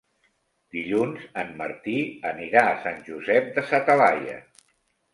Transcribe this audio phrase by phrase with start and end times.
[0.75, 1.95] Dilluns en Martí
[2.33, 4.45] anirà a Sant Josep de sa Talaia.